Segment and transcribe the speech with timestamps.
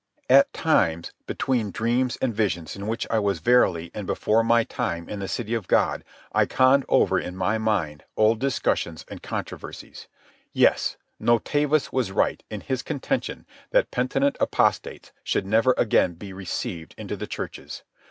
[0.31, 5.07] At times, between dreams and visions in which I was verily and before my time
[5.07, 10.07] in the City of God, I conned over in my mind old discussions and controversies.
[10.53, 16.95] Yes, Novatus was right in his contention that penitent apostates should never again be received
[16.97, 17.83] into the churches.